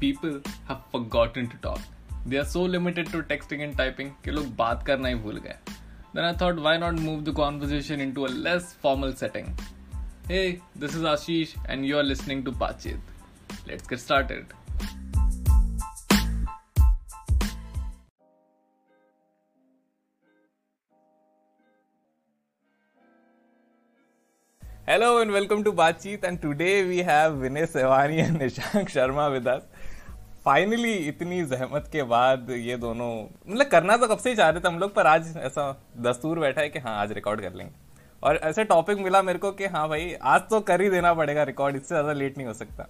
[0.00, 1.80] people have forgotten to talk.
[2.26, 5.56] They are so limited to texting and typing कि लोग बात करना ही भूल गए.
[6.14, 9.54] Then I thought, why not move the conversation into a less formal setting?
[10.28, 12.98] Hey, this is Ashish, and you are listening to Pachit.
[13.66, 14.46] Let's get started.
[24.88, 29.46] Hello and welcome to Bachit and today we have Vinay Sewani and Nishank Sharma with
[29.48, 29.64] us.
[30.45, 33.09] Finally इतनी जहमत के बाद ये दोनों
[33.47, 35.65] मतलब करना तो कब से ही चाह रहे थे हम लोग पर आज ऐसा
[36.01, 37.71] दस्तूर बैठा है कि हाँ आज रिकॉर्ड कर लेंगे।
[38.23, 41.43] और ऐसे टॉपिक मिला मेरे को कि हाँ भाई आज तो कर ही देना पड़ेगा
[41.43, 42.87] रिकॉर्ड इससे ज़्यादा लेट नहीं हो सकता।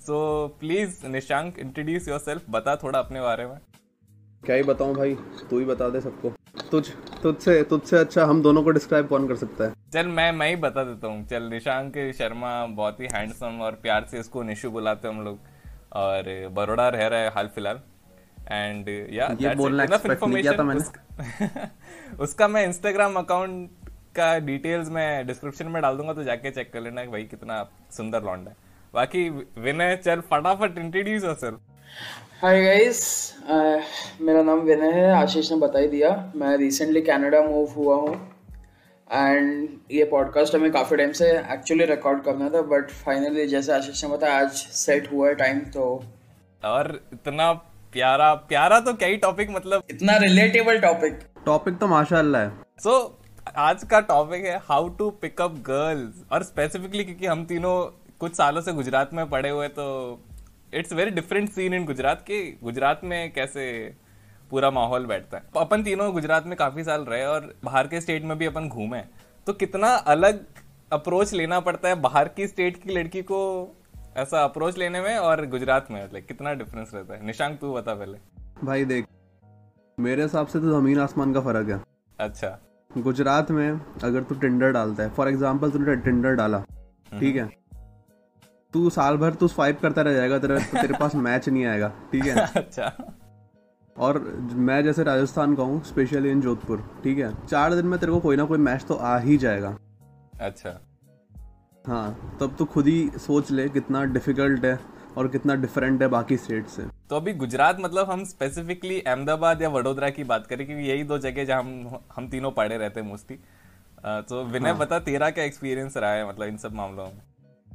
[0.00, 3.56] So please Nishank introduce yourself बता थोड़ा अपने बारे में।
[4.42, 5.14] क्या ही बताऊँ भाई
[5.50, 6.32] तू ही बता दे सबको।
[6.70, 6.86] तुझ
[7.22, 9.72] तुझसे तुझसे अच्छा हम दोनों को डिस्क्राइब कौन कर सकता है?
[9.92, 14.06] चल मैं मैं ही बता देता हूँ। चल निशांक शर्मा बहुत ही हैंडसम और प्यार
[14.10, 15.38] से इसको निशु बुलाते हम लोग।
[15.92, 17.80] और बड़ोड़ा रह रहा है हाल फ़िलहाल।
[18.48, 21.68] एंड या ये बोलना एक्सपेक्ट नहीं था मैंने।
[22.22, 23.70] उसका मैं इंस्टाग्राम अकाउंट
[24.16, 27.62] का डिटेल्स मैं डिस्क्रिप्शन में डाल दूँगा तो जाके चेक कर लेना भाई कितना
[27.96, 28.54] सुंदर लॉन्ड है।
[28.94, 31.60] बाकी विनय चल फटाफट इंट्रोड्यूस योरसेल्फ
[32.42, 33.00] हाय गाइस
[34.20, 38.14] मेरा नाम विनय है आशीष ने बता ही दिया। मैं रिसेंटली कनाडा मूव हुआ हूँ।
[39.12, 44.04] एंड ये पॉडकास्ट हमें काफ़ी टाइम से एक्चुअली रिकॉर्ड करना था बट फाइनली जैसे आशीष
[44.04, 46.04] ने बताया आज सेट हुआ है टाइम तो
[46.64, 47.52] और इतना
[47.92, 53.18] प्यारा प्यारा तो क्या ही टॉपिक मतलब इतना रिलेटेबल टॉपिक टॉपिक तो माशाल्लाह है। सो
[53.48, 58.36] so, आज का टॉपिक है how to pick up girls और स्पेसिफिकली क्योंकि हम तीनों कुछ
[58.36, 59.86] सालों से गुजरात में पड़े हुए तो
[60.74, 63.94] it's very different scene in Gujarat के गुजरात में कैसे
[64.50, 68.24] पूरा माहौल बैठता है। अपन तीनों गुजरात में काफ़ी साल रहे और बाहर के स्टेट
[68.24, 69.02] में भी अपन घूमे
[69.46, 70.44] तो कितना अलग
[70.92, 73.40] अप्रोच लेना पड़ता है बाहर की स्टेट की लड़की को
[74.16, 76.02] ऐसा अप्रोच लेने में और गुजरात में?
[76.04, 77.26] मतलब कितना डिफरेंस रहता है?
[77.26, 78.18] निशांक तू बता पहले।
[78.64, 79.06] भाई देख
[79.98, 81.80] मेरे हिसाब से तो ज़मीन आसमान का फ़र्क है।
[82.18, 82.58] अच्छा।
[82.90, 83.70] गुजरात में
[84.04, 86.58] अगर तू टिंडर डालता है फॉर एग्ज़ाम्पल तूने टिंडर डाला
[87.20, 87.48] ठीक है?
[88.74, 92.24] तू साल भर तू स्वाइप करता रह जाएगा तेरे तेरे पास मैच नहीं आएगा ठीक
[92.24, 92.46] है?
[92.56, 92.92] अच्छा।
[93.96, 94.18] और
[94.68, 97.32] मैं जैसे राजस्थान का हूँ स्पेशली इन जोधपुर ठीक है?
[97.46, 99.76] चार दिन में तेरे को कोई ना कोई मैच तो आ ही जाएगा।
[100.40, 100.78] अच्छा।
[101.84, 104.78] हाँ तब तो खुद ही सोच ले कितना डिफ़िकल्ट है
[105.18, 109.68] और कितना डिफरेंट है बाकी स्टेट से। तो अभी गुजरात मतलब हम स्पेसिफिकली अहमदाबाद या
[109.68, 113.06] वडोदरा की बात करें क्योंकि यही दो जगह जहाँ हम हम तीनों पढ़े रहते हैं
[113.06, 113.36] मोस्टली
[114.28, 114.78] तो विनय हाँ.
[114.78, 117.22] बता तेरा क्या एक्सपीरियंस रहा है मतलब इन सब मामलों में?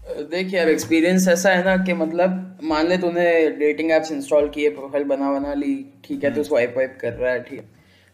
[0.06, 3.24] देख यार एक्सपीरियंस ऐसा है ना कि मतलब मान ले तूने
[3.60, 5.74] डेटिंग एप्स इंस्टॉल किए प्रोफ़ाइल बना बना ली
[6.06, 7.66] ठीक है तो स्वाइप हम्म। वाइप कर रहा है ठीक है।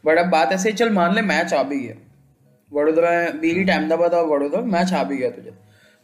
[0.04, 1.96] बट अब बात ऐसे चल मान ले मैच आ भी गया।
[2.72, 5.54] वडोदरा बीरी अहमदाबाद और वडोदरा मैच आ भी गया तुझे।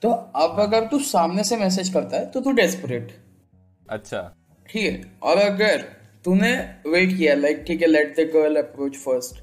[0.01, 3.11] तो अब अगर तू सामने से मैसेज करता है तो तू डेस्परेट
[3.89, 4.21] अच्छा।
[4.69, 5.01] ठीक है?
[5.23, 5.85] और अगर
[6.25, 6.51] तूने
[6.87, 9.41] वेट किया लाइक ठीक है let the girl approach first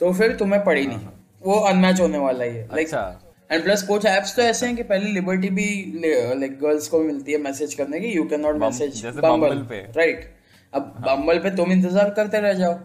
[0.00, 3.62] तो फिर तुम्हें पड़ी नहीं। हाँ। वो अनमैच होने वाला ही है। लाइक अच्छा। एंड
[3.64, 7.38] प्लस कुछ एप्स तो ऐसे हैं कि पहले लिबर्टी भी लाइक गर्ल्स को मिलती है
[7.40, 10.24] मैसेज करने की। You can not message Bumble पे। राइट
[10.72, 12.78] अब बम्बल हाँ। पे तुम इंतज़ार करते रह जाओ।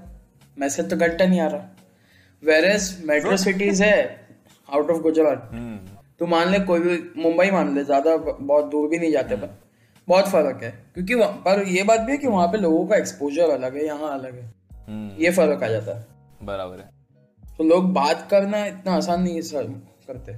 [0.57, 1.69] मैसेज तो घंटा नहीं आ रहा।
[2.43, 3.95] वेर एज मेट्रो सिटीज़ है
[4.69, 5.49] आउट ऑफ़ गुजरात
[6.19, 9.47] तो मान ले कोई भी मुंबई मान ले ज़्यादा बहुत दूर भी नहीं जाते हम्म।
[9.47, 9.57] पर
[10.07, 13.49] बहुत फ़र्क है। क्योंकि पर ये बात भी है कि वहाँ पे लोगों का एक्सपोजर
[13.51, 14.45] अलग है यहाँ अलग है।
[14.87, 16.05] हम्म। ये फ़र्क आ जाता है।
[16.43, 16.89] बराबर है।
[17.57, 19.63] तो लोग बात करना इतना आसान नहीं है
[20.07, 20.33] करते।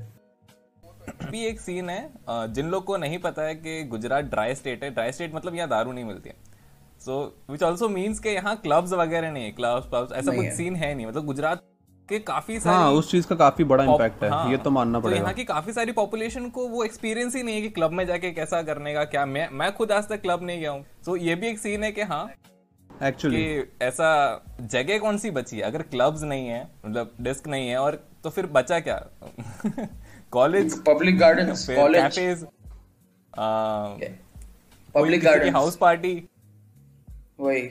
[1.23, 2.09] भी एक सीन है
[2.53, 5.69] जिन लोग को नहीं पता है कि गुजरात ड्राई स्टेट है ड्राई स्टेट मतलब यहाँ
[5.69, 6.35] दारू नहीं मिलती है।
[7.01, 10.75] सो विच ऑल्सो मीन्स के यहाँ क्लब्स वगैरह नहीं है क्लब्स पब्स ऐसा कुछ सीन
[10.75, 11.63] है नहीं मतलब गुजरात
[12.09, 14.99] के काफ़ी सारी हाँ, उस चीज़ का काफ़ी बड़ा इम्पैक्ट है हाँ, ये तो मानना
[14.99, 17.69] तो पड़ेगा। तो यहाँ की काफ़ी सारी पॉपुलेशन को वो एक्सपीरियंस ही नहीं है कि
[17.69, 20.71] क्लब में जाके कैसा करने का क्या मैं मैं खुद आज तक क्लब नहीं गया
[20.71, 22.29] हूँ। तो ये भी एक सीन है कि हाँ
[22.89, 23.43] एक्चुअली
[23.81, 24.09] ऐसा
[24.61, 25.63] जगह कौन सी बची है?
[25.63, 28.97] अगर क्लब्स नहीं है मतलब डिस्क नहीं है और तो फिर बचा क्या?
[30.33, 32.45] College public garden college cafes
[34.95, 36.13] public garden house party
[37.39, 37.61] वही।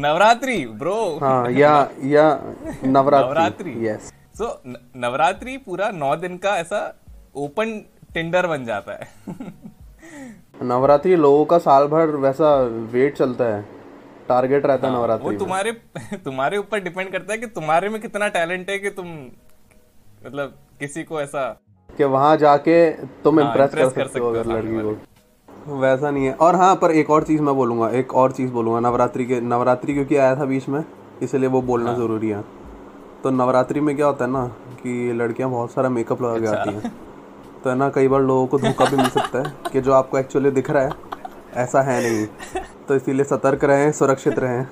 [0.00, 1.72] नवरात्रि ब्रो हाँ yeah
[2.04, 2.24] yeah
[2.84, 3.74] Navratri Navratri.
[3.86, 4.46] Yes so
[4.96, 6.80] Navratri पूरा नौ दिन का ऐसा
[7.36, 7.78] ओपन
[8.14, 9.08] टेंडर बन जाता है।
[10.62, 12.54] नवरात्रि लोगों का साल भर वैसा
[12.92, 13.62] वेट चलता है।
[14.28, 15.72] टारगेट रहता है हाँ, नवरात्रि वो तुम्हारे
[16.24, 19.08] तुम्हारे ऊपर डिपेंड करता है कि तुम्हारे में कितना टैलेंट है कि तुम
[20.26, 21.44] मतलब किसी को ऐसा
[22.00, 22.90] कि वहाँ जाके
[23.24, 26.90] तुम इम्प्रेस हाँ, कर, सकते हो अगर लड़की को। वैसा नहीं है। और हाँ पर
[26.90, 30.44] एक और चीज़ मैं बोलूँगा एक और चीज़ बोलूँगा नवरात्रि के नवरात्रि क्योंकि आया था
[30.44, 30.84] बीच में
[31.22, 32.44] इसलिए वो बोलना हाँ। ज़रूरी है।
[33.22, 34.46] तो नवरात्रि में क्या होता है ना
[34.82, 36.92] कि लड़कियाँ बहुत सारा मेकअप लगा के अच्छा। आती हैं।
[37.64, 40.18] तो है ना कई बार लोगों को धोखा भी मिल सकता है कि जो आपको
[40.18, 40.90] एक्चुअली दिख रहा है
[41.54, 42.26] ऐसा है नहीं।
[42.88, 44.66] तो इसीलिए सतर्क रहें सुरक्षित रहें।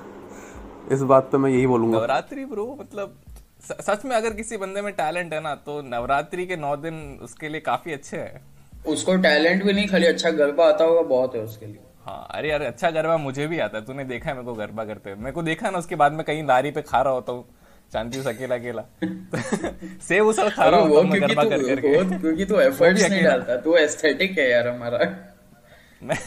[0.91, 3.15] इस बात पे मैं यही बोलूँगा। नवरात्रि ब्रो मतलब
[3.59, 7.49] सच में अगर किसी बंदे में टैलेंट है ना तो नवरात्रि के नौ दिन उसके
[7.49, 8.41] लिए काफ़ी अच्छे हैं।
[8.87, 12.49] उसको टैलेंट भी नहीं खाली अच्छा गरबा आता होगा बहुत है उसके लिए। हाँ अरे
[12.49, 15.31] यार अच्छा गरबा मुझे भी आता है तूने देखा है मेरे को गरबा करते मेरे
[15.31, 17.45] को देखा ना उसके बाद में कहीं लारी पे खा रहा होता हूँ
[17.93, 18.83] चांदी से अकेला अकेला
[20.07, 24.37] सेब उसल खा रहा हूँ गरबा कर करके। क्योंकि तू एफर्ट्स नहीं डालता तू एस्थेटिक
[24.39, 24.97] है यार हमारा।
[26.03, 26.17] मैं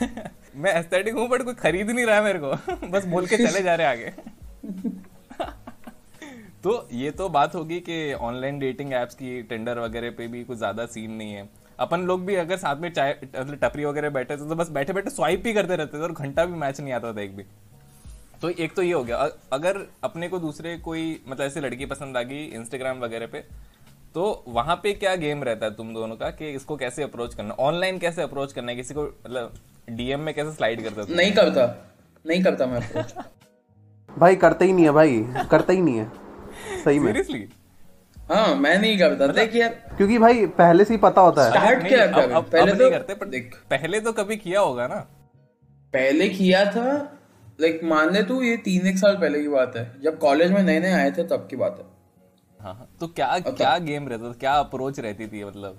[0.57, 3.63] मैं एस्थेटिक हूँ बट कोई खरीद नहीं रहा है मेरे को। बस बोल के चले
[3.63, 4.13] जा रहे आगे।
[6.65, 10.59] तो ये तो बात होगी कि ऑनलाइन डेटिंग एप्स की टेंडर वगैरह पे भी कुछ
[10.59, 11.49] ज़्यादा सीन नहीं है।
[11.79, 14.93] अपन लोग भी अगर साथ में चाय मतलब टपरी वगैरह बैठे थे तो बस बैठे
[14.93, 17.45] बैठे स्वाइप ही करते रहते थे और घंटा भी मैच नहीं आता था एक भी।
[18.43, 22.17] तो एक तो ये हो गया। अगर अपने को दूसरे कोई मतलब ऐसी लड़की पसंद
[22.17, 23.45] आ गई इंस्टाग्राम वगैरह पे
[24.15, 27.55] तो वहाँ पे क्या गेम रहता है तुम दोनों का कि इसको कैसे अप्रोच करना?
[27.61, 28.77] ऑनलाइन कैसे अप्रोच करना है?
[28.77, 29.55] किसी को मतलब
[29.91, 31.67] डीएम में कैसे स्लाइड करता नहीं करता।
[32.25, 33.05] नहीं करता मैं
[34.19, 36.11] भाई करता ही नहीं है भाई। करता ही नहीं है।
[36.85, 37.49] सही में। सीरियसली
[38.31, 41.87] हाँ मैं नहीं करता देख यार। क्योंकि भाई पहले से ही पता होता है। स्टार्ट
[41.89, 42.21] क्या कर?
[42.21, 44.97] अब, अब, पहले अब तो करते पर देख। पहले तो कभी किया होगा ना।
[45.95, 47.19] पहले किया था।
[47.61, 50.63] लाइक मान ले तू ये तीन एक साल पहले की बात है। जब कॉलेज में
[50.63, 51.85] नए नए आए थे तब की बात है।
[52.61, 54.33] हाँ, हाँ। तो क्या क्या गेम रहता था?
[54.33, 55.79] क्या अप्रोच रहती थी मतलब?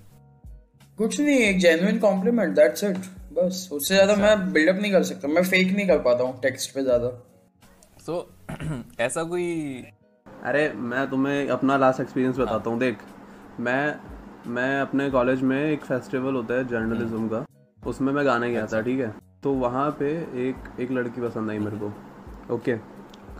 [0.98, 2.98] कुछ नहीं एक जेन्युइन कॉम्प्लीमेंट दैट्स इट
[3.34, 6.74] बस उससे ज़्यादा मैं बिल्डअप नहीं कर सकता। मैं फेक नहीं कर पाता हूँ टेक्स्ट
[6.76, 7.10] पे ज़्यादा।
[8.06, 8.28] सो
[9.00, 9.48] ऐसा कोई
[10.44, 12.98] अरे मैं तुम्हें अपना लास्ट एक्सपीरियंस बताता हूँ देख।
[13.60, 13.96] मैं
[14.48, 17.44] मैं अपने कॉलेज में एक फेस्टिवल होता है जर्नलिज्म का।
[17.82, 19.14] उसमें मैं गाने गया था ठीक है?
[19.44, 20.10] तो वहाँ पे
[20.48, 21.92] एक एक लड़की पसंद आई मेरे को।
[22.56, 22.76] ओके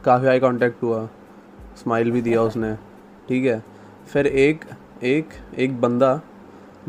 [0.06, 1.06] काफ़ी आई कांटेक्ट हुआ।
[1.78, 2.74] स्माइल भी दिया उसने
[3.30, 3.64] ठीक है?
[4.08, 4.66] फिर एक
[5.04, 6.20] एक एक बंदा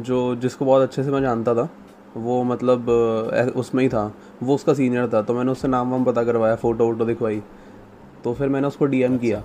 [0.01, 1.69] जो जिसको बहुत अच्छे से मैं जानता था
[2.17, 2.89] वो मतलब
[3.57, 4.07] उसमें ही था।
[4.43, 7.43] वो उसका सीनियर था तो मैंने उससे नाम वाम पता करवाया फ़ोटो वोटो दिखवाई।
[8.25, 9.43] तो फिर मैंने उसको डीएम किया।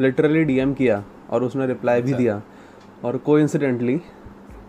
[0.00, 2.42] लिटरली डीएम किया और उसने रिप्लाई भी अच्छा। दिया।
[3.04, 3.38] और को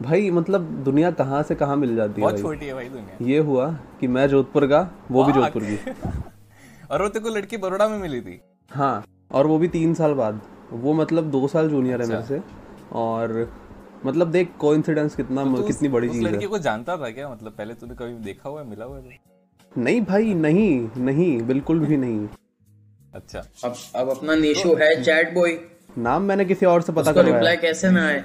[0.02, 3.38] भाई मतलब दुनिया कहाँ से कहाँ मिल जाती है बहुत छोटी है भाई दुनिया। ये
[3.38, 5.78] हुआ कि मैं जोधपुर का वो भी जोधपुर की।
[6.92, 8.42] और वो तेको लड़की बड़ोड़ा में मिली थी।
[8.72, 10.42] हाँ और वो भी तीन साल बाद।
[10.72, 12.44] वो मतलब दो साल जूनियर अच्छा। है मेरे। से।
[12.92, 13.54] और
[14.06, 17.30] मतलब देख कोइंसिडेंस कितना तो कितनी बड़ी चीज़ है। लड़की को जानता था क्या?
[17.30, 19.20] मतलब पहले तूने कभी देखा हुआ है मिला हुआ है?
[19.78, 22.28] नहीं भाई नहीं नहीं बिल्कुल भी नहीं।
[23.14, 25.58] अच्छा। अब अब अपना निशु है चैट बॉय।
[25.98, 28.24] नाम मैंने किसी और से पता करवाया। रिप्लाई कैसे ना आए।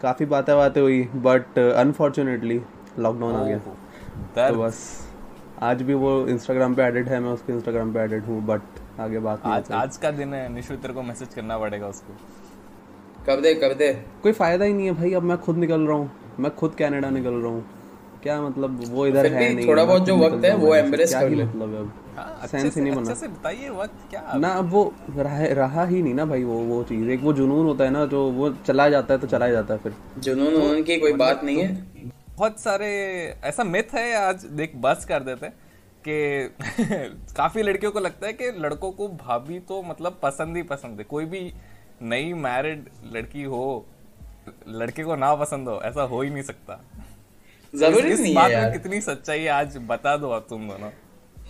[0.00, 2.60] काफ़ी बातें बातें हुई बट अनफॉर्चुनेटली
[2.98, 3.58] लॉकडाउन आ गया।
[4.48, 4.80] तो बस
[5.62, 9.18] आज भी वो इंस्टाग्राम पे एडिट है मैं उसके इंस्टाग्राम पे एडिट हूँ बट आगे
[9.18, 12.16] बात आज आज का दिन है निशु तेरे को मैसेज करना पड़ेगा उसको।
[13.26, 13.92] कर दे कर दे।
[14.22, 17.10] कोई फ़ायदा ही नहीं है भाई अब मैं खुद निकल रहा हूँ मैं खुद कनाडा
[17.10, 17.64] निकल रहा हूँ।
[18.22, 21.44] क्या मतलब वो इधर है नहीं थोड़ा बहुत जो वक्त है वो एम्ब्रेस कर लो।
[21.44, 24.94] मतलब अब हाँ, सेंस ही नहीं बना। अच्छे से बताइए वक्त क्या ना अब वो
[25.16, 28.04] रहा, रहा ही नहीं ना भाई वो वो चीज़। एक वो जुनून होता है ना
[28.06, 31.12] जो वो चला जाता है तो चला ही जाता है फिर। जुनून उनकी की कोई
[31.12, 31.74] बात नहीं है।
[32.36, 32.88] बहुत सारे
[33.44, 35.54] ऐसा मिथ है आज देख बस कर देते हैं
[36.08, 36.48] कि
[37.36, 41.04] काफ़ी लड़कियों को लगता है कि लड़कों को भाभी तो मतलब पसंद ही पसंद है।
[41.04, 41.52] कोई भी
[42.02, 43.86] नई मैरिड लड़की हो
[44.68, 46.80] लड़के को ना पसंद हो ऐसा हो ही नहीं सकता।
[47.74, 50.90] ज़रूरी नहीं है यार। कितनी सच्चाई है आज बता दो तुम दोनों।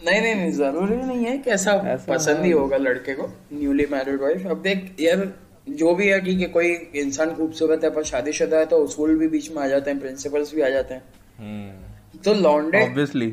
[0.06, 1.72] नहीं नहीं नहीं ज़रूरी नहीं है कि ऐसा
[2.08, 5.26] पसंद ही होगा लड़के को न्यूली मैरिड वाइफ अब देख यार
[5.68, 9.28] जो भी है ठीक है कोई इंसान खूबसूरत है पर शादीशुदा है तो उसूल भी
[9.28, 11.02] बीच में आ जाते हैं प्रिंसिपल्स भी आ जाते हैं।
[11.38, 12.80] हम्म। तो लॉन्डे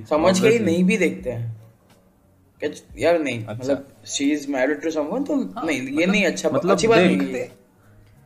[0.10, 1.52] समझ के ही नहीं भी देखते हैं।
[2.98, 6.50] यार नहीं अच्छा। मतलब she is married to someone तो हाँ, नहीं ये नहीं अच्छा
[6.50, 7.50] मतलब अच्छी बात नहीं है।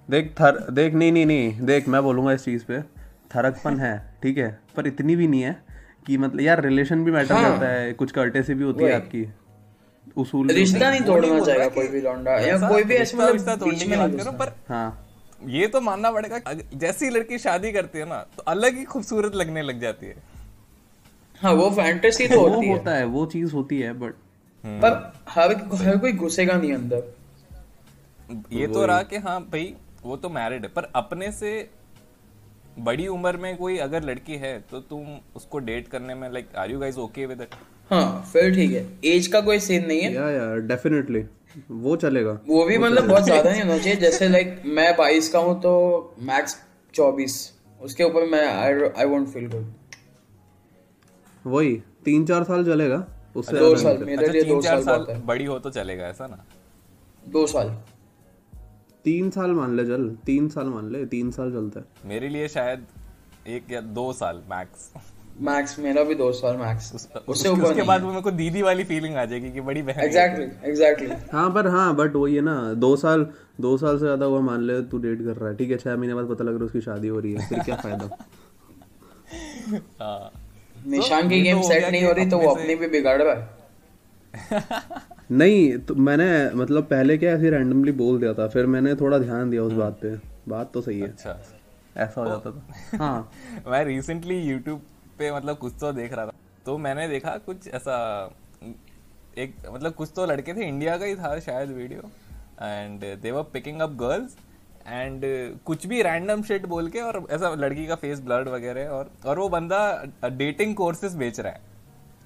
[0.09, 2.79] देख थर देख नहीं नहीं नहीं देख मैं बोलूँगा इस चीज़ पे।
[3.35, 5.55] थरकपन है ठीक है पर इतनी भी नहीं है
[6.07, 9.25] कि मतलब यार रिलेशन भी मैटर हाँ। करता है कुछ कर्टेसी भी होती है आपकी
[10.17, 13.85] उसूल रिश्ता नहीं तोड़ना चाहिए कोई भी लौंडा या कोई भी ऐसे मतलब रिश्ता तोड़ने
[13.85, 14.87] की बात करो पर हाँ।
[15.47, 16.39] ये तो मानना पड़ेगा
[16.75, 20.15] जैसी लड़की शादी करती है ना तो अलग ही खूबसूरत लगने लग जाती है।
[21.41, 24.13] हाँ वो फैंटेसी तो होती है। होता है वो चीज़ होती है बट
[24.63, 25.53] हम्म। पर हर
[25.83, 27.03] हर कोई घुसेगा नहीं अंदर।
[28.51, 31.51] ये तो रहा कि हाँ भाई वो तो मैरिड है पर अपने से
[32.79, 36.71] बड़ी उम्र में कोई अगर लड़की है तो तुम उसको डेट करने में like are
[36.71, 37.55] you guys okay with it
[37.91, 41.23] हाँ फिर ठीक है। एज का कोई सीन नहीं है। या या डेफिनेटली
[41.71, 45.39] वो चलेगा। वो भी मतलब बहुत ज़्यादा नहीं होना चाहिए। जैसे लाइक मैं बाईस का
[45.39, 45.71] हूँ तो
[46.21, 46.57] मैक्स
[46.93, 47.35] चौबीस।
[47.81, 49.73] उसके ऊपर मैं आई वोंट फील गुड
[51.45, 53.05] वही तीन चार साल चलेगा।
[53.35, 56.43] उससे दो साल मेरे अच्छा, लिए दो साल बड़ी हो तो चलेगा ऐसा ना?
[57.27, 57.75] दो साल।
[59.07, 62.47] तीन साल मान ले चल तीन साल मान ले तीन साल चलता है। मेरे लिए
[62.55, 62.85] शायद
[63.57, 64.89] एक या दो साल मैक्स
[65.47, 69.15] मैक्स मेरा भी दो साल मैक्स उससे ऊपर उसके बाद मेरे को दीदी वाली फीलिंग
[69.15, 72.95] आ जाएगी कि बड़ी बहन एग्जैक्टली एग्जैक्टली हाँ पर हाँ बट वही है ना दो
[72.95, 73.25] साल
[73.61, 75.95] दो साल से ज़्यादा हुआ मान ले तू डेट कर रहा है ठीक है छह
[75.97, 78.09] महीने बाद पता लग रहा है उसकी शादी हो रही है फिर क्या फ़ायदा?
[80.01, 80.31] हाँ।
[80.87, 85.77] निशान की गेम सेट नहीं हो रही तो वो अपनी भी बिगाड़ रहा है। नहीं
[85.77, 89.63] तो मैंने मतलब पहले क्या ऐसे रैंडमली बोल दिया था फिर मैंने थोड़ा ध्यान दिया
[89.63, 90.15] उस हम्म। बात पे।
[90.49, 91.39] बात तो सही है। अच्छा
[91.97, 93.31] ऐसा हो जाता था। हाँ।
[93.67, 94.81] मैं रिसेंटली यूट्यूब
[95.19, 96.31] पे मतलब कुछ तो देख रहा था।
[96.65, 97.97] तो मैंने देखा कुछ ऐसा
[99.37, 102.01] एक मतलब कुछ तो लड़के थे इंडिया का ही था शायद video
[102.61, 104.37] and they were picking up girls
[104.87, 105.21] and
[105.65, 109.39] कुछ भी रैंडम शिट बोल के और ऐसा लड़की का फेस ब्लड वगैरह और और
[109.39, 111.61] वो बंदा डेटिंग कोर्सेज बेच रहा है।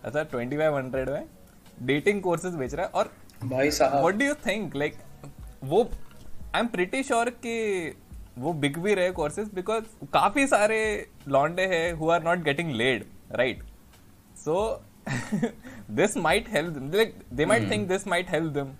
[0.06, 1.26] ऐसा ट्वेंटी फाइव हंड्रेड में।
[1.82, 3.12] डेटिंग कोर्सेज बेच रहा है। और
[3.44, 4.98] भाई साहब। What do you think like
[5.64, 5.84] वो
[6.56, 7.96] आई एम प्रिटी श्योर कि
[8.38, 9.84] वो बिक भी रहे कोर्सेज बिकॉज़
[10.14, 10.80] काफ़ी सारे
[11.28, 13.64] लॉन्डे हैं who are not getting laid right
[14.46, 14.84] so
[15.92, 18.74] this might help like they might think this might help them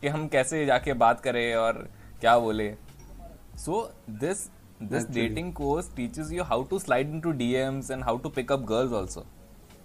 [0.00, 1.88] कि हम कैसे जाके बात करें और
[2.20, 2.74] क्या बोले।
[3.56, 3.82] So
[4.20, 4.48] this
[4.82, 8.60] this dating course teaches you how to slide into DMs and how to pick up
[8.68, 9.24] girls also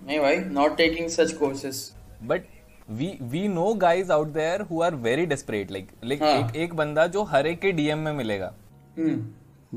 [0.02, 1.92] नहीं भाई not taking such courses
[2.24, 2.46] but
[2.90, 7.06] we we know guys out there who are very desperate like like एक एक बंदा
[7.08, 8.54] जो हर एक के DM में मिलेगा।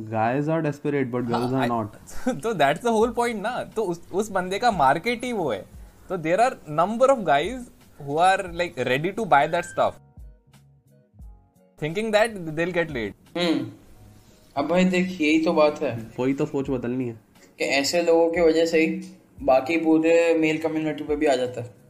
[0.09, 4.01] Guys are desperate but girls are not तो दैट्स द होल पॉइंट ना। तो उस
[4.13, 5.65] उस बंदे का मार्केट ही वो है।
[6.09, 7.69] तो there are number of guys
[8.01, 9.95] who are like ready to buy that stuff
[11.79, 13.15] thinking that they will get laid
[14.57, 17.19] अब भाई देख यही तो बात है। वही तो सोच बदलनी है।
[17.59, 18.87] कि ऐसे लोगों की वजह से ही
[19.43, 21.86] बाकी पूरे मेल कम्युनिटी पे भी आ जाता है।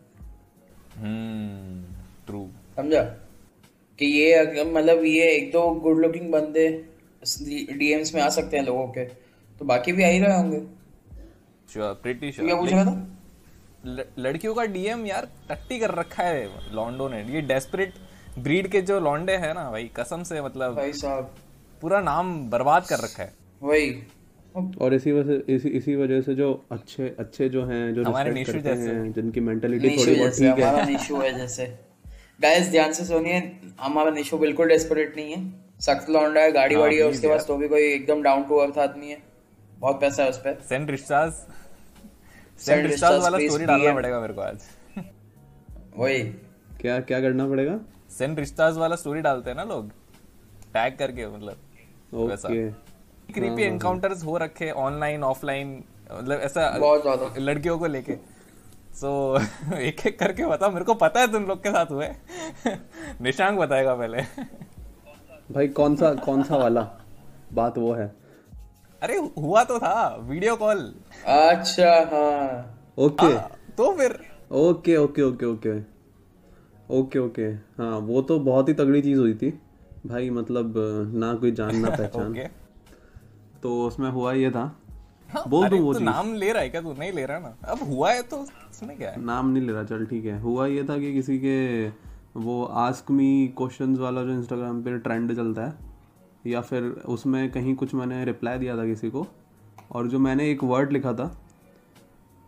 [2.76, 3.02] समझा?
[3.98, 6.68] कि ये मतलब ये एक दो गुड लुकिंग बंदे
[7.72, 9.04] डीएम्स में आ सकते हैं लोगों के
[9.60, 10.60] तो बाकी भी आ ही रहे होंगे।
[11.68, 13.12] श्योर प्रीटी श्योर क्या पूछ रहा था?
[14.18, 17.94] लड़कियों का डीएम यार टट्टी कर रखा है लॉन्डो ने। ये डेस्परेट
[18.38, 21.34] ब्रीड के जो लॉन्डे हैं ना भाई कसम से मतलब भाई साहब।
[21.82, 23.90] पूरा नाम बर्बाद कर रखा है। वही।
[24.80, 28.52] और इसी वजह इसी इसी वजह से जो अच्छे अच्छे जो हैं जो हमारे निशु
[28.52, 31.66] जैसे। हैं जिनकी मेंटालिटी थोड़ी बहुत ठीक है। हमारा निशु है जैसे।
[32.40, 33.36] गाइस ध्यान से सुनिए
[33.80, 35.38] हमारा निशु बिल्कुल डेस्परेट नहीं है।
[35.80, 38.56] सख्त लौंडा है गाड़ी हाँ, वाड़ी है उसके पास तो भी कोई एकदम डाउन टू
[38.58, 39.18] अर्थ आदमी है।
[39.78, 41.32] बहुत पैसा है उस पे। सेंट रिश्ताज
[42.58, 44.62] सेंट रिश्ताज वाला स्टोरी डालना पड़ेगा मेरे को आज।
[45.96, 46.22] वही।
[46.80, 47.78] क्या क्या करना पड़ेगा?
[48.18, 49.90] सेंट रिश्ताज वाला स्टोरी डालते हैं ना लोग।
[50.74, 51.56] टैग करके मतलब।
[52.14, 52.68] ओके
[53.32, 58.16] क्रीपी एनकाउंटर्स हो रखे ऑनलाइन ऑफलाइन मतलब ऐसा लड़कियों को लेके।
[59.00, 62.08] सो so, एक एक करके बता मेरे को पता है तुम लोग के साथ हुए।
[63.20, 64.22] निशांक बताएगा पहले।
[65.52, 66.88] भाई कौन सा कौन सा वाला?
[67.52, 68.16] बात वो है।
[69.02, 70.94] अरे हुआ तो था वीडियो कॉल।
[71.26, 73.40] अच्छा हाँ। ओके। आ,
[73.78, 74.18] तो फिर।
[74.52, 75.78] Okay okay okay okay.
[76.90, 77.42] Okay okay.
[77.42, 79.60] हाँ वो तो बहुत ही तगड़ी चीज़ हुई थी।
[80.06, 80.74] भाई मतलब
[81.14, 82.48] ना कोई जान ना पहचान। okay.
[83.62, 84.85] तो उसमें हुआ ये था हाँ,
[85.48, 86.92] बोल दू वो तो नाम ले रहा है क्या तू?
[86.92, 89.24] नहीं ले रहा ना। अब हुआ है तो इसमें क्या है?
[89.24, 91.88] नाम नहीं ले रहा चल ठीक है। हुआ ये था कि किसी के
[92.36, 95.74] वो आस्क मी क्वेश्चंस वाला जो इंस्टाग्राम पे ट्रेंड चलता है
[96.46, 99.26] या फिर उसमें कहीं कुछ मैंने रिप्लाई दिया था किसी को
[99.92, 101.42] और जो मैंने एक वर्ड लिखा था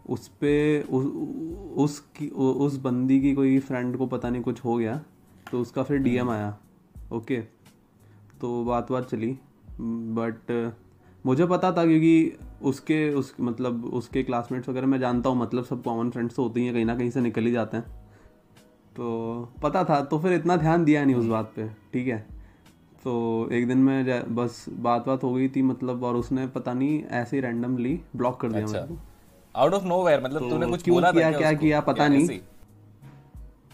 [0.09, 1.07] उस पर उस
[1.77, 5.03] उस की उस बंदी की कोई फ्रेंड को पता नहीं कुछ हो गया
[5.53, 6.59] तो उसका फिर डीएम आया
[7.13, 7.37] ओके
[8.41, 9.39] तो बात बात चली
[9.81, 10.73] बट
[11.25, 15.83] मुझे पता था क्योंकि उसके उस मतलब उसके क्लासमेट्स वगैरह मैं जानता हूँ मतलब सब
[15.83, 17.85] कॉमन फ्रेंड्स तो होती हैं कहीं ना कहीं से निकल ही जाते हैं।
[18.97, 22.19] तो पता था तो फिर इतना ध्यान दिया नहीं उस बात पे ठीक है?
[23.05, 27.03] तो एक दिन में बस बात बात हो गई थी मतलब और उसने पता नहीं
[27.05, 28.99] ऐसे ही रैंडमली ब्लॉक कर दिया अच्छा।
[29.55, 32.41] आउट ऑफ़ नोवेयर मतलब तो तूने कुछ क्यों बोला किया क्या किया पता नहीं।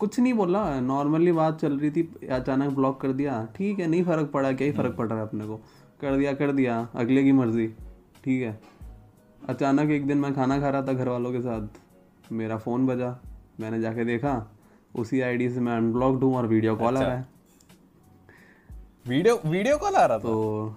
[0.01, 4.03] कुछ नहीं बोला नॉर्मली बात चल रही थी अचानक ब्लॉक कर दिया। ठीक है नहीं
[4.05, 5.61] फ़र्क पड़ा क्या ही फ़र्क पड़ रहा है अपने को।
[6.05, 7.67] कर दिया कर दिया। अगले की मर्ज़ी।
[8.25, 8.59] ठीक है।
[9.49, 13.17] अचानक एक दिन मैं खाना खा रहा था घर वालों के साथ। मेरा फ़ोन बजा।
[13.61, 14.35] मैंने जाके देखा।
[14.95, 17.27] उसी आईडी से मैं अनब्लॉक्ड हूँ और वीडियो कॉल अच्छा। आ रहा है।
[19.09, 20.23] वीडियो वीडियो कॉल आ रहा था?
[20.23, 20.75] तो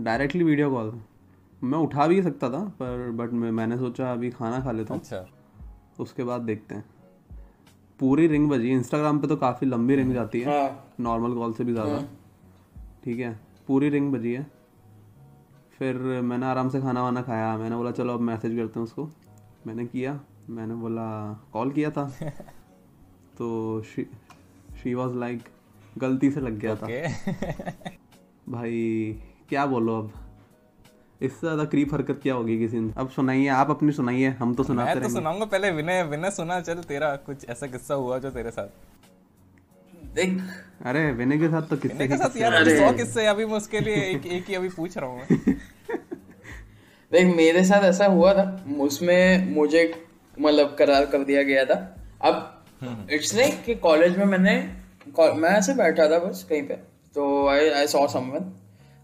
[0.00, 0.92] डायरेक्टली वीडियो कॉल
[1.62, 5.00] मैं उठा भी सकता था पर बट मैं मैंने सोचा अभी खाना खा लेता हूँ।
[5.02, 5.26] अच्छा।
[6.00, 6.84] उसके बाद देखते हैं।
[8.00, 11.64] पूरी रिंग बजी। इंस्टाग्राम पे तो काफ़ी लंबी रिंग जाती है। नॉर्मल हाँ। कॉल से
[11.64, 12.08] भी ज़्यादा। हाँ।
[13.04, 14.46] ठीक है। पूरी रिंग बजी है।
[15.78, 19.10] फिर मैंने आराम से खाना वाना खाया। मैंने बोला चलो अब मैसेज करते हैं उसको।
[19.66, 22.12] मैंने किया। मैंने बोला कॉल किया था?
[23.38, 25.42] तो शी वॉज़ लाइक
[25.98, 27.08] गलती से लग गया okay.
[27.08, 27.82] था
[28.48, 29.18] भाई
[29.48, 30.12] क्या बोलो अब?
[31.22, 32.92] इससे ज़्यादा क्रीप हरकत क्या होगी किसी ने?
[32.96, 36.60] अब सुनाइए आप अपनी सुनाइए हम तो सुनाते मैं तो सुनाऊँगा पहले विनय विनय सुना
[36.60, 38.68] चल तेरा कुछ ऐसा किस्सा हुआ जो तेरे साथ।
[40.14, 40.40] देख
[40.86, 44.08] अरे विनय के साथ तो किस्से के साथ यार सौ किस्से अभी मैं उसके लिए
[44.10, 45.54] एक एक ही अभी पूछ रहा हूँ मैं
[47.12, 48.44] देख मेरे साथ ऐसा हुआ था
[48.80, 49.84] उसमें मुझे
[50.40, 51.78] मतलब करार कर दिया गया था
[52.22, 54.56] अब इट्स लाइक कि कॉलेज में मैंने
[55.18, 56.74] मैं ऐसे बैठा था बस कहीं पे
[57.14, 58.52] तो I I saw someone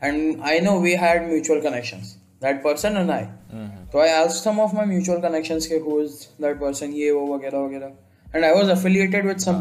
[0.03, 2.17] and I know we had mutual connections.
[2.41, 3.29] That person and I.
[3.53, 3.91] Mm-hmm.
[3.93, 7.27] So I asked some of my mutual connections ke who is that person ये वो
[7.35, 7.93] वगैरह वगैरह
[8.35, 9.61] and I was affiliated with some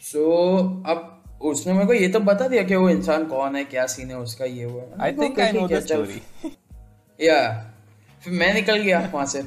[0.00, 0.12] people.
[0.12, 3.86] So अब उसने मेरे को ये तो बता दिया कि वो इंसान कौन है क्या
[3.86, 6.20] सीन है उसका ये वो I think I know the story
[7.20, 7.38] या
[8.24, 9.42] फिर मैं निकल गया वहाँ से।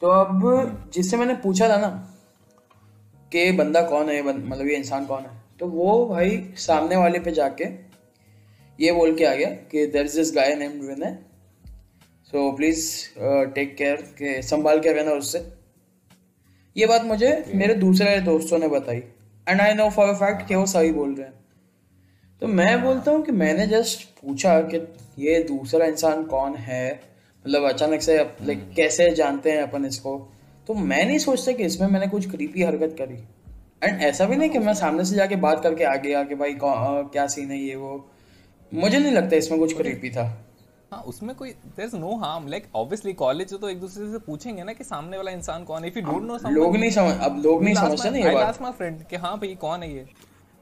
[0.00, 1.88] तो अब जिससे मैंने पूछा था ना
[3.32, 7.32] कि बंदा कौन है मतलब ये इंसान कौन है तो वो भाई सामने वाले पे
[7.32, 7.64] जाके
[8.84, 11.18] ये बोल के आ गया कि there is this guy name Vinay
[12.32, 13.08] so please
[13.54, 15.52] take care के संभाल के रहना उससे.
[16.76, 17.54] ये बात मुझे okay.
[17.54, 19.02] मेरे दूसरे दोस्तों ने बताई।
[19.50, 21.34] And I know for a fact कि वो सही बोल रहे हैं।
[22.42, 24.76] तो मैं बोलता हूँ कि मैंने जस्ट पूछा कि
[25.18, 27.00] ये दूसरा इंसान कौन है?
[27.44, 28.62] मतलब अचानक से लाइक.
[28.76, 30.16] कैसे जानते हैं अपन इसको?
[30.66, 33.18] तो मैं नहीं सोचता कि इसमें मैंने कुछ क्रीपी हरकत करी।
[33.84, 36.56] एंड ऐसा भी नहीं कि मैं सामने से जाके बात करके आ गया कि भाई
[36.62, 38.10] क्या सीन है ये वो?
[38.74, 40.26] मुझे नहीं लगता इसमें कुछ क्रीपी था।
[40.92, 44.62] हाँ उसमें कोई there is no harm like obviously college तो एक दूसरे से पूछेंगे
[44.64, 45.88] ना कि सामने वाला इंसान कौन है.
[45.88, 48.44] If you don't know someone लोग नहीं समझ अब लोग नहीं समझते ना ये बात।
[48.44, 50.04] आस्क माय फ्रेंड कि हाँ भाई कौन है ये?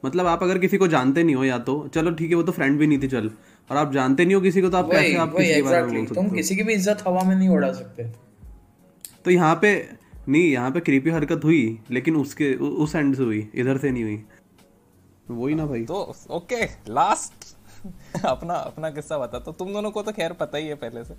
[0.03, 2.51] मतलब आप अगर किसी को जानते नहीं हो या तो चलो ठीक है वो तो
[2.51, 3.31] फ्रेंड भी नहीं थी चल।
[3.69, 5.93] और आप जानते नहीं हो किसी को तो आप कैसे आप किसी के बारे में
[5.93, 8.03] बोल सकते तुम किसी की भी इज़्ज़त हवा में नहीं उड़ा सकते।
[9.25, 9.71] तो यहाँ पे
[10.27, 14.03] नहीं यहाँ पे क्रीपी हरकत हुई लेकिन उसके उस एंड से हुई इधर से नहीं
[14.03, 14.23] हुई।
[15.29, 17.55] वही ना भाई। तो ओके लास्ट
[18.25, 21.13] अपना अपना किस्सा बता तो तुम दोनों को तो खैर पता ही है पहले से।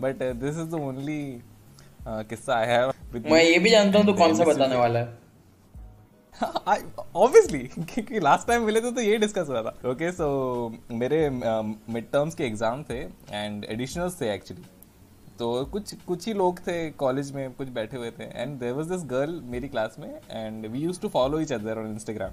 [0.00, 1.22] But this is the only
[2.06, 2.92] किस्सा आई हैव
[3.26, 5.20] मैं ये भी जानता हूँ तो कौन सा बताने वाला है?
[6.42, 10.28] ऑब्वियसली क्योंकि लास्ट टाइम मिले थे तो ये डिस्कस हुआ था। ओके सो
[10.92, 12.98] मेरे मिड uh, टर्म्स के एग्ज़ाम थे
[13.30, 14.62] एंड एडिशनल्स थे एक्चुअली
[15.38, 18.88] तो कुछ कुछ ही लोग थे कॉलेज में कुछ बैठे हुए थे। And there was
[18.88, 22.32] this girl मेरी क्लास में and we use to follow each other on Instagram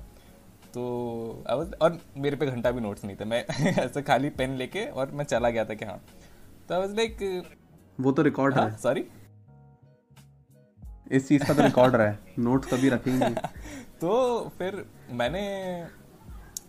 [0.73, 3.43] तो was, और मेरे पे घंटा भी नोट्स नहीं थे। मैं
[3.84, 6.01] ऐसे खाली पेन लेके और मैं चला गया था कि हाँ।
[6.69, 7.43] तो आई वाज लाइक
[7.99, 9.05] वो तो रिकॉर्ड हाँ, है। सॉरी
[11.12, 13.29] इस चीज़ का तो रिकॉर्ड रहा है। नोट्स कभी रखेंगे।
[14.01, 15.41] तो फिर मैंने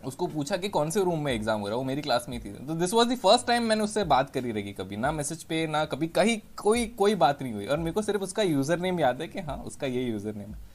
[0.06, 1.78] उसको पूछा कि कौन से रूम में एग्ज़ाम हो रहा है?
[1.78, 4.52] वो मेरी क्लास में थी। तो this was the first time मैंने उससे बात करी
[4.52, 7.92] रहेगी कभी। ना मैसेज पे ना कभी कहीं कोई कोई बात नहीं हुई। और मेरे
[7.92, 10.69] को सिर्फ़ उसका यूज़र नेम याद है कि हाँ उसका ये यूज़र नेम है।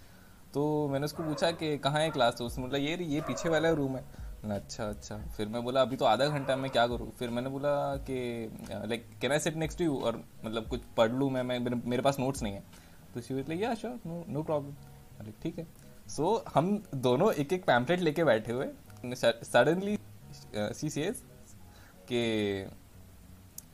[0.55, 3.69] तो मैंने उसको पूछा कि कहाँ है क्लास तो उसने बोला ये ये पीछे वाला
[3.79, 4.03] रूम है.
[4.51, 5.17] अच्छा अच्छा.
[5.37, 7.11] फिर मैं बोला अभी तो आधा घंटा मैं क्या करूँ?
[7.19, 7.71] फिर मैंने बोला
[8.09, 8.17] कि
[8.71, 12.19] like can I sit next you और मतलब कुछ पढ़ लूँ मैं मैं मेरे पास
[12.19, 12.63] नोट्स नहीं है।
[13.13, 14.73] तो she was like yeah sure no no problem
[15.19, 15.67] अरे ठीक है।
[16.07, 18.67] सो so, हम दोनों एक एक पैम्पलेट लेके बैठे हुए।
[19.15, 19.97] सडनली
[20.55, 21.23] सी सी एस
[22.11, 22.23] के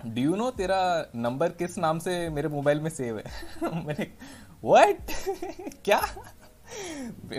[0.05, 0.81] डू यू नो तेरा
[1.15, 3.23] नंबर किस नाम से मेरे मोबाइल में सेव है?
[3.85, 4.07] मैंने
[4.63, 5.11] व्हाट
[5.85, 6.01] क्या?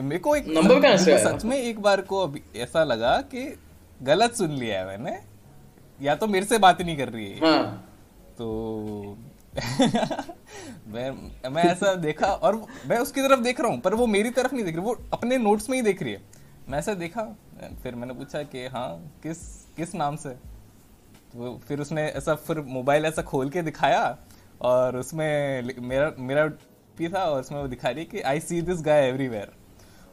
[0.03, 3.59] मेरे को एक नंबर कहाँ से सच में एक बार को अभी ऐसा लगा कि
[4.03, 5.19] गलत सुन लिया है मैंने।
[6.01, 7.89] या तो मेरे से बात नहीं कर रही है। हाँ.
[8.39, 9.17] तो
[10.89, 11.11] मैं
[11.51, 14.65] मैं ऐसा देखा और मैं उसकी तरफ़ देख रहा हूँ पर वो मेरी तरफ़ नहीं
[14.65, 16.23] देख रही वो अपने नोट्स में ही देख रही है।
[16.69, 17.23] मैं ऐसा देखा
[17.83, 18.89] फिर मैंने पूछा कि हाँ
[19.23, 19.39] किस
[19.77, 20.31] किस नाम से?
[21.33, 24.19] तो फिर उसने ऐसा फिर मोबाइल ऐसा खोल के दिखाया
[24.61, 26.47] और उसमें मेरा मेरा
[26.99, 29.53] भी था और उसमें वो दिखा रही कि आई सी दिस गाय एवरीवेयर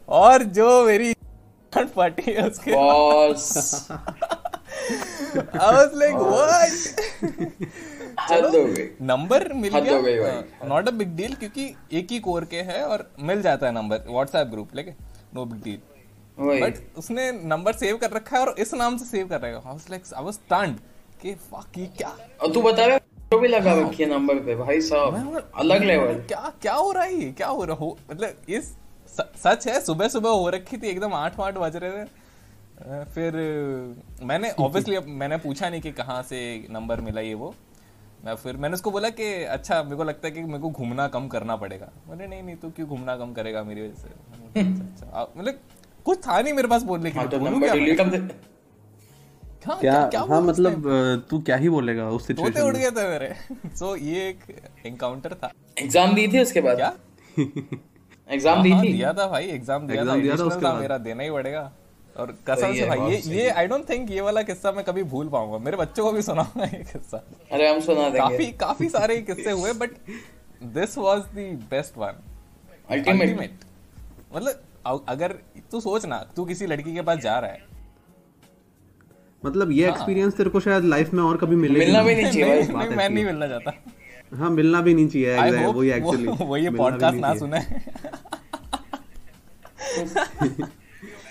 [0.10, 1.14] और जो मेरी
[1.78, 2.78] फटी है उसके I
[5.76, 6.70] was like what
[9.02, 13.42] number मिल गया। नॉट अ बिग डील क्योंकि एक ही कोर के है और मिल
[13.42, 14.92] जाता है नंबर व्हाट्सएप ग्रुप लेके
[15.36, 15.80] नो बिग डील
[16.62, 19.58] बट उसने नंबर सेव कर रखा है और इस नाम से सेव कर रहा है।
[19.58, 20.78] I was like I was stunned
[21.22, 22.18] कि फक ये क्या?
[22.42, 23.00] और तू बता रहा
[23.38, 27.32] भी लगा रखी है नंबर पे भाई साहब अलग लेवल क्या क्या हो रहा है
[27.32, 27.98] क्या हो रहा हो?
[28.12, 28.76] मतलब इस
[29.20, 29.80] सच है?
[29.82, 33.34] सुबह सुबह हो रखी थी एकदम आठ आठ बज रहे थे। फिर
[34.24, 37.54] मैंने ऑब्वियसली मैंने पूछा नहीं कि कहाँ से नंबर मिला ये वो।
[38.26, 41.08] मैं फिर मैंने उसको बोला कि अच्छा मेरे को लगता है कि मेरे को घूमना
[41.08, 44.10] कम करना पड़ेगा। बोले नहीं नहीं तू क्यों घूमना कम करेगा मेरी वजह से?
[44.60, 45.60] अच्छा, अच्छा। मतलब
[46.06, 47.40] कुछ था नहीं मेरे पास बोलने के हाँ, लिए
[47.96, 48.30] तो हाँ,
[49.64, 50.84] क्या क्या, क्या हाँ मतलब
[51.30, 53.34] तू क्या ही बोलेगा उस सिचुएशन में उड़ गया था मेरे।
[53.76, 54.40] सो ये एक
[54.86, 56.78] एनकाउंटर था। एग्ज़ाम दी थी उसके बाद?
[56.78, 56.94] क्या?
[58.34, 58.94] एग्ज़ाम दी हाँ, थी?
[58.94, 60.80] दिया था भाई एग्ज़ाम दिया था, दिया था उसके बाद?
[60.82, 61.72] मेरा देना ही पड़ेगा।
[62.16, 65.30] और कसम से भाई ये ये आई डोंट थिंक ये वाला किस्सा मैं कभी भूल
[65.30, 69.22] पाऊँगा। मेरे बच्चों को भी सुनाऊँगा ये किस्सा। अरे हम सुना देंगे। काफ़ी काफ़ी सारे
[69.22, 69.92] किस्से हुए but
[70.76, 72.24] this was the best one
[72.90, 73.60] ultimate
[74.36, 75.36] मतलब अगर
[75.72, 77.68] तू सोच ना तू किसी लड़की के पास जा रहा है
[79.46, 82.32] मतलब ये एक्सपीरियंस हाँ। तेरे को शायद लाइफ में और कभी मिलेगा मिलना भी नहीं
[82.32, 83.72] चाहिए नहीं, मैं नहीं मिलना चाहता।
[84.38, 87.60] हाँ मिलना भी नहीं चाहिए वही एक्चुअली वो, ये पॉडकास्ट ना सुने।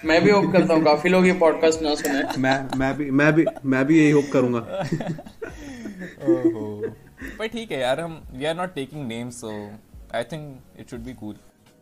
[0.04, 3.34] मैं भी होप करता हूँ काफ़ी लोग ये पॉडकास्ट ना सुने। मैं मैं भी मैं
[3.34, 4.60] भी मैं भी यही होप करूँगा।
[7.38, 9.70] पर ठीक है यार हम we are not taking names so
[10.14, 11.34] I think it should be cool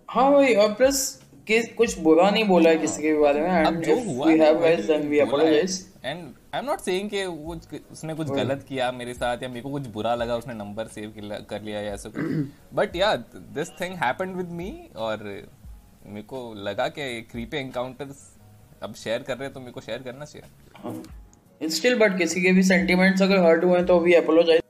[0.08, 3.84] हाँ भाई और प्लस कि कुछ बुरा नहीं बोला है। किसी के बारे में एंड
[3.84, 6.18] जो हुआ we have guys then we apologize and
[6.54, 7.54] I am not saying कि वो
[7.92, 11.12] उसने कुछ गलत किया मेरे साथ या मेरे को कुछ बुरा लगा उसने नंबर सेव
[11.50, 12.24] कर लिया या ऐसा कुछ।
[12.74, 13.14] But yeah
[13.54, 15.24] this thing happened with me और
[16.06, 18.26] मेरे को लगा कि क्रीपी एनकाउंटर्स
[18.82, 22.52] अब शेयर कर रहे हैं तो मेरे को शेयर करना चाहिए। स्टिल बट किसी के
[22.52, 24.60] भी सेंटीमेंट्स अगर हर्ट हुए तो we apologize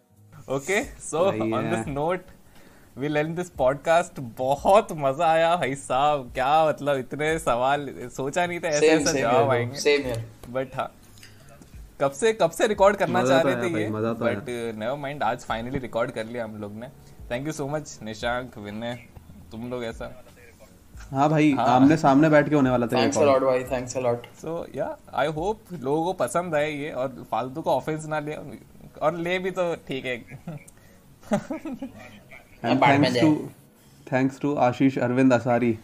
[0.51, 2.27] okay so on this note
[2.97, 8.61] we lane this podcast बहुत मज़ा आया भाई साहब। क्या मतलब इतने सवाल सोचा नहीं
[8.61, 10.15] था ऐसे ऐसे जवाब आएँगे।
[10.53, 10.91] बट हाँ।
[12.01, 13.89] कब से कब से रिकॉर्ड करना चाह रहे थे ये?
[13.91, 16.89] बट नेवर माइंड आज फाइनली रिकॉर्ड कर लिया हम लोग ने।
[17.31, 18.95] Thank you so much Nishank Vinay
[19.53, 20.11] तुम लोग ऐसा।
[21.11, 21.67] हाँ भाई हाँ.
[21.67, 23.65] आमने सामने बैठ के होने वाला था थैंक्स अ लॉट भाई.
[23.65, 27.71] Thanks a lot so yeah I hope लोगों को पसंद आए ये और फालतू का
[27.71, 28.37] ऑफेंस ना ले।
[29.03, 30.17] और ले भी तो ठीक है।
[32.63, 33.51] to
[34.07, 35.79] thanks to Ashish Arvind Asari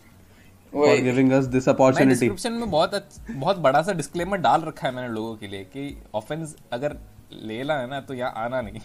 [0.73, 2.09] for giving us this opportunity.
[2.09, 5.97] Description में बहुत बहुत बड़ा सा डिस्क्लेमर डाल रखा है मैंने लोगों के लिए कि
[6.15, 6.97] ऑफेंस अगर
[7.33, 8.81] लेना है ना तो यहाँ आना नहीं।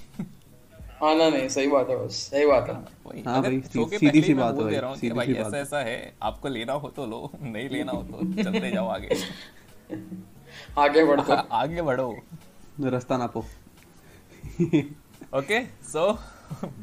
[1.03, 5.13] आना नहीं सही बात है बस सही बात है। हाँ भाई सीधी सी बात है
[5.13, 8.87] भाई ऐसा ऐसा है आपको लेना हो तो लो नहीं लेना हो तो चलते जाओ
[8.87, 9.17] आगे।
[10.79, 12.09] आगे बढ़ो। आगे बढ़ो।
[12.81, 13.39] रास्ता नापो।
[15.37, 16.11] Okay so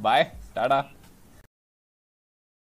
[0.03, 0.23] bye
[0.57, 0.79] tata